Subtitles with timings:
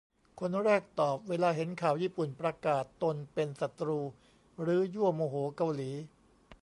[0.39, 3.99] คนแรกตอบ "เวลาเห็นข่าวญี่ปุ่นประกาศตนเป็นศัตรู
[4.61, 5.91] หรือยั่วโมโหเกาหลี"